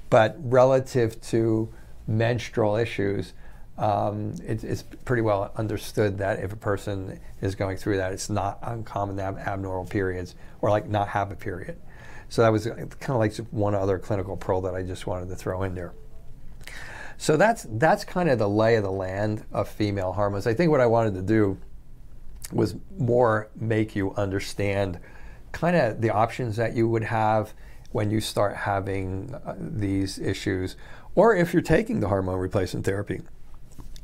but 0.09 0.37
relative 0.41 1.21
to 1.23 1.73
menstrual 2.07 2.77
issues. 2.77 3.33
Um, 3.79 4.35
it, 4.47 4.63
it's 4.63 4.83
pretty 4.83 5.23
well 5.23 5.53
understood 5.57 6.19
that 6.19 6.41
if 6.41 6.53
a 6.53 6.57
person 6.57 7.19
is 7.41 7.55
going 7.55 7.79
through 7.79 7.97
that, 7.97 8.13
it's 8.13 8.29
not 8.29 8.59
uncommon 8.63 9.17
to 9.17 9.23
have 9.23 9.39
abnormal 9.39 9.87
periods 9.87 10.35
or 10.61 10.71
like 10.71 10.89
not 10.89 11.09
have 11.09 11.33
a 11.33 11.37
period. 11.37 11.79
So 12.29 12.43
that 12.43 12.53
was 12.53 12.67
kind 12.67 12.93
of 13.09 13.17
like 13.17 13.35
one 13.51 13.75
other 13.75 13.99
clinical 13.99 14.37
pearl 14.37 14.61
that 14.61 14.75
I 14.75 14.83
just 14.83 15.07
wanted 15.07 15.31
to 15.31 15.37
throw 15.37 15.63
in 15.63 15.75
there. 15.75 15.95
So 17.21 17.37
that's 17.37 17.67
that's 17.73 18.03
kind 18.03 18.31
of 18.31 18.39
the 18.39 18.49
lay 18.49 18.77
of 18.77 18.83
the 18.83 18.91
land 18.91 19.45
of 19.53 19.69
female 19.69 20.15
hormones. 20.15 20.47
I 20.47 20.55
think 20.55 20.71
what 20.71 20.81
I 20.81 20.87
wanted 20.87 21.13
to 21.17 21.23
do 21.23 21.59
was 22.51 22.77
more 22.97 23.51
make 23.55 23.95
you 23.95 24.15
understand 24.15 24.99
kind 25.53 25.77
of 25.77 26.01
the 26.01 26.09
options 26.09 26.57
that 26.57 26.75
you 26.75 26.89
would 26.89 27.05
have 27.05 27.53
when 27.93 28.11
you 28.11 28.23
start 28.23 28.57
having 28.57 29.35
uh, 29.35 29.55
these 29.59 30.19
issues, 30.19 30.77
or 31.15 31.37
if 31.37 31.53
you're 31.53 31.61
taking 31.61 32.01
the 32.01 32.09
hormone 32.09 32.39
replacement 32.39 32.87
therapy, 32.87 33.21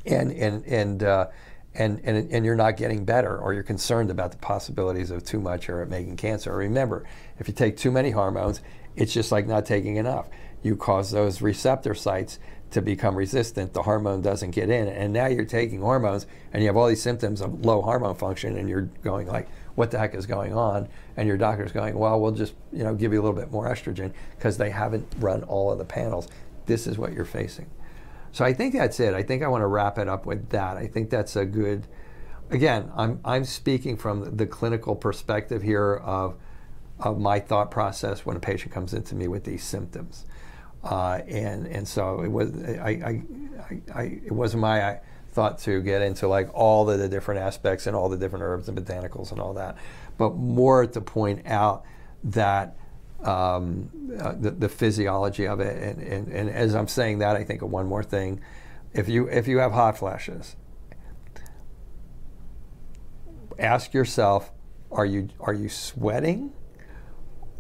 and 0.05 0.31
and 0.33 0.67
and 0.67 1.03
uh, 1.03 1.29
and, 1.73 2.03
and, 2.05 2.31
and 2.31 2.45
you're 2.45 2.55
not 2.55 2.77
getting 2.77 3.07
better, 3.07 3.39
or 3.39 3.55
you're 3.55 3.63
concerned 3.63 4.11
about 4.11 4.31
the 4.31 4.39
possibilities 4.39 5.11
of 5.11 5.25
too 5.25 5.41
much 5.41 5.71
or 5.71 5.87
making 5.87 6.17
cancer. 6.17 6.55
Remember, 6.55 7.07
if 7.39 7.49
you 7.49 7.55
take 7.55 7.79
too 7.79 7.91
many 7.91 8.11
hormones, 8.11 8.61
it's 8.95 9.15
just 9.15 9.33
like 9.33 9.47
not 9.47 9.65
taking 9.65 9.97
enough. 9.97 10.29
You 10.67 10.75
cause 10.75 11.13
those 11.13 11.41
receptor 11.41 11.95
sites 11.95 12.41
to 12.73 12.83
become 12.83 13.15
resistant, 13.15 13.73
the 13.73 13.83
hormone 13.83 14.21
doesn't 14.21 14.51
get 14.51 14.69
in. 14.69 14.89
And 14.89 15.13
now 15.13 15.27
you're 15.27 15.45
taking 15.45 15.81
hormones 15.81 16.27
and 16.53 16.61
you 16.61 16.69
have 16.69 16.77
all 16.77 16.89
these 16.89 17.01
symptoms 17.01 17.41
of 17.41 17.65
low 17.65 17.81
hormone 17.83 18.17
function 18.17 18.59
and 18.59 18.69
you're 18.69 18.91
going 19.05 19.29
like, 19.29 19.49
what 19.77 19.93
the 19.93 19.99
heck 19.99 20.15
is 20.17 20.27
going 20.27 20.55
on? 20.55 20.89
And 21.17 21.29
your 21.29 21.37
doctor's 21.37 21.71
going, 21.71 21.97
well, 21.97 22.21
we'll 22.21 22.33
just, 22.33 22.55
you 22.73 22.83
know, 22.83 22.95
give 22.95 23.13
you 23.13 23.21
a 23.21 23.23
little 23.23 23.39
bit 23.39 23.53
more 23.53 23.69
estrogen 23.69 24.13
because 24.37 24.59
they 24.59 24.71
haven't 24.71 25.07
run 25.19 25.45
all 25.45 25.71
of 25.71 25.79
the 25.79 25.85
panels. 25.85 26.27
This 26.67 26.89
is 26.89 26.99
what 26.99 27.13
you're 27.13 27.25
facing. 27.25 27.71
So 28.33 28.45
I 28.45 28.53
think 28.53 28.75
that's 28.75 28.99
it. 28.99 29.15
I 29.15 29.23
think 29.23 29.45
I 29.45 29.49
want 29.49 29.63
to 29.63 29.67
wrap 29.69 29.99
it 29.99 30.09
up 30.09 30.27
with 30.27 30.49
that. 30.51 30.77
I 30.77 30.89
think 30.89 31.11
that's 31.11 31.37
a 31.37 31.45
good, 31.45 31.87
again, 32.51 32.91
I'm, 32.97 33.21
I'm 33.25 33.45
speaking 33.45 33.97
from 33.97 34.37
the 34.37 34.47
clinical 34.47 34.97
perspective 34.97 35.63
here 35.63 35.95
of, 35.95 36.35
of 36.99 37.21
my 37.21 37.39
thought 37.39 37.71
process 37.71 38.27
when 38.27 38.37
a 38.37 38.41
patient 38.41 38.73
comes 38.73 38.93
into 38.93 39.15
me 39.15 39.29
with 39.29 39.45
these 39.45 39.63
symptoms. 39.63 40.27
Uh, 40.87 41.21
and 41.27 41.67
and 41.67 41.87
so 41.87 42.21
it 42.21 42.29
was 42.29 42.53
I, 42.65 42.91
I, 42.91 43.23
I, 43.93 44.03
it 44.25 44.33
wasn't 44.33 44.61
my 44.61 45.01
thought 45.31 45.59
to 45.59 45.83
get 45.83 46.01
into 46.01 46.29
like 46.29 46.49
all 46.55 46.89
of 46.89 46.99
the 46.99 47.09
different 47.09 47.41
aspects 47.41 47.87
and 47.87 47.97
all 47.97 48.09
the 48.09 48.17
different 48.17 48.45
herbs 48.45 48.69
and 48.69 48.79
botanicals 48.79 49.33
and 49.33 49.41
all 49.41 49.55
that, 49.55 49.77
but 50.17 50.37
more 50.37 50.87
to 50.87 51.01
point 51.01 51.45
out 51.47 51.85
that 52.23 52.77
um, 53.23 53.91
uh, 54.21 54.33
the, 54.39 54.51
the, 54.53 54.69
physiology 54.69 55.47
of 55.47 55.59
it. 55.59 55.83
And, 55.83 56.03
and, 56.03 56.29
and 56.29 56.51
as 56.51 56.75
I'm 56.75 56.87
saying 56.87 57.19
that, 57.19 57.35
I 57.35 57.45
think 57.45 57.63
of 57.63 57.71
one 57.71 57.87
more 57.87 58.05
thing. 58.05 58.41
If 58.93 59.09
you 59.09 59.29
if 59.29 59.49
you 59.49 59.59
have 59.59 59.73
hot 59.73 59.99
flashes, 59.99 60.55
ask 63.59 63.93
yourself, 63.93 64.53
are 64.91 65.07
you 65.07 65.29
are 65.41 65.53
you 65.53 65.69
sweating? 65.69 66.53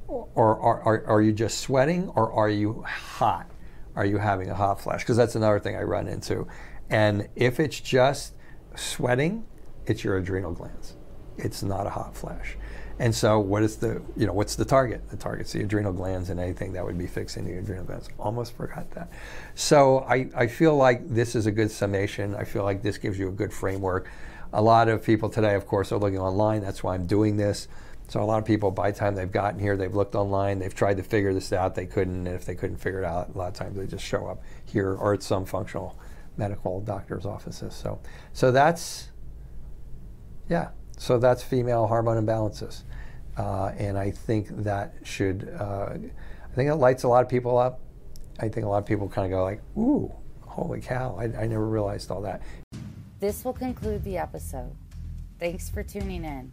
Or 0.09 0.61
are, 0.61 0.81
are, 0.83 1.07
are 1.07 1.23
you 1.23 1.33
just 1.33 1.59
sweating 1.59 2.09
or 2.11 2.33
are 2.33 2.49
you 2.49 2.83
hot? 2.83 3.51
Are 3.95 4.05
you 4.05 4.19
having 4.19 4.51
a 4.51 4.55
hot 4.55 4.81
flash? 4.81 5.01
Because 5.03 5.17
that's 5.17 5.35
another 5.35 5.59
thing 5.59 5.77
I 5.77 5.83
run 5.83 6.07
into. 6.07 6.47
And 6.91 7.29
if 7.35 7.59
it's 7.59 7.81
just 7.81 8.35
sweating, 8.75 9.47
it's 9.87 10.05
your 10.05 10.17
adrenal 10.19 10.53
glands. 10.53 10.97
It's 11.39 11.63
not 11.63 11.87
a 11.87 11.91
hot 11.91 12.17
flash. 12.17 12.57
And 12.99 13.15
so, 13.15 13.39
what 13.39 13.63
is 13.63 13.77
the 13.77 14.03
you 14.17 14.27
know 14.27 14.33
what's 14.33 14.57
the 14.57 14.65
target? 14.65 15.11
The 15.11 15.19
target's 15.19 15.53
the 15.53 15.61
adrenal 15.61 15.93
glands, 15.93 16.31
and 16.31 16.41
anything 16.41 16.73
that 16.73 16.85
would 16.85 16.97
be 16.97 17.07
fixing 17.07 17.45
the 17.45 17.59
adrenal 17.59 17.85
glands. 17.85 18.09
Almost 18.19 18.57
forgot 18.57 18.91
that. 18.93 19.11
So 19.55 19.99
I, 20.09 20.31
I 20.35 20.47
feel 20.47 20.77
like 20.77 21.07
this 21.07 21.35
is 21.35 21.45
a 21.45 21.53
good 21.53 21.71
summation. 21.71 22.35
I 22.35 22.45
feel 22.45 22.65
like 22.65 22.83
this 22.83 22.97
gives 22.97 23.19
you 23.19 23.29
a 23.29 23.33
good 23.33 23.53
framework. 23.53 24.09
A 24.53 24.63
lot 24.63 24.89
of 24.89 25.05
people 25.05 25.29
today, 25.29 25.55
of 25.55 25.67
course, 25.67 25.93
are 25.93 25.99
looking 25.99 26.19
online. 26.19 26.63
That's 26.63 26.83
why 26.83 26.95
I'm 26.95 27.07
doing 27.07 27.37
this. 27.37 27.69
So 28.09 28.23
a 28.23 28.25
lot 28.25 28.39
of 28.39 28.45
people, 28.45 28.71
by 28.71 28.93
the 28.93 28.99
time 28.99 29.15
they've 29.15 29.31
gotten 29.31 29.59
here, 29.59 29.77
they've 29.77 29.95
looked 29.95 30.15
online, 30.15 30.59
they've 30.59 30.75
tried 30.75 30.97
to 30.99 31.03
figure 31.03 31.35
this 31.35 31.53
out, 31.53 31.75
they 31.75 31.87
couldn't, 31.87 32.27
and 32.27 32.37
if 32.37 32.45
they 32.45 32.55
couldn't 32.55 32.77
figure 32.77 33.01
it 33.01 33.05
out, 33.05 33.35
a 33.35 33.39
lot 33.39 33.49
of 33.49 33.55
times 33.55 33.77
they 33.77 33.87
just 33.87 34.05
show 34.05 34.27
up 34.27 34.43
here 34.65 34.95
or 34.95 35.15
at 35.15 35.23
some 35.23 35.45
functional 35.45 35.99
medical 36.37 36.81
doctor's 36.81 37.27
offices. 37.27 37.75
So, 37.75 37.99
so 38.33 38.53
that's, 38.53 39.09
yeah, 40.49 40.69
so 40.99 41.19
that's 41.19 41.43
female 41.43 41.87
hormone 41.87 42.25
imbalances, 42.25 42.85
uh, 43.37 43.73
and 43.77 43.99
I 43.99 44.13
think 44.13 44.49
that 44.63 44.95
should, 45.03 45.53
uh, 45.59 45.95
I 45.95 46.55
think 46.55 46.71
it 46.71 46.77
lights 46.77 47.03
a 47.03 47.09
lot 47.09 47.23
of 47.23 47.29
people 47.29 47.59
up. 47.59 47.81
I 48.39 48.49
think 48.49 48.67
a 48.67 48.69
lot 48.69 48.79
of 48.79 48.87
people 48.87 49.09
kind 49.09 49.25
of 49.25 49.31
go 49.31 49.43
like, 49.43 49.63
"Ooh, 49.79 50.13
holy 50.43 50.81
cow! 50.81 51.17
I, 51.19 51.25
I 51.25 51.47
never 51.47 51.67
realized 51.67 52.11
all 52.11 52.21
that." 52.23 52.43
This 53.19 53.45
will 53.45 53.55
conclude 53.55 54.05
the 54.05 54.19
episode. 54.19 54.75
Thanks 55.39 55.71
for 55.71 55.83
tuning 55.83 56.25
in. 56.25 56.53